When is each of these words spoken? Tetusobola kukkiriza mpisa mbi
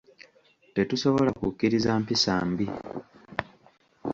Tetusobola 0.75 1.31
kukkiriza 1.39 1.91
mpisa 2.01 2.33
mbi 2.49 2.67